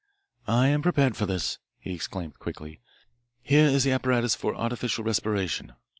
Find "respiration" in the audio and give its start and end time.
5.03-5.73